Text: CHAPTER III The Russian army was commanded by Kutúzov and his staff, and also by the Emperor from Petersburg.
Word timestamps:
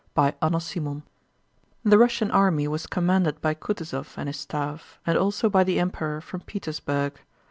CHAPTER 0.17 0.49
III 0.75 1.03
The 1.83 1.97
Russian 1.99 2.31
army 2.31 2.67
was 2.67 2.87
commanded 2.87 3.39
by 3.39 3.53
Kutúzov 3.53 4.15
and 4.17 4.27
his 4.27 4.37
staff, 4.39 4.99
and 5.05 5.15
also 5.15 5.47
by 5.47 5.63
the 5.63 5.79
Emperor 5.79 6.21
from 6.21 6.39
Petersburg. 6.41 7.19